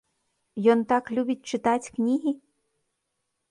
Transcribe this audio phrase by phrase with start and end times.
[0.73, 2.35] Ён так любіць чытаць кнігі?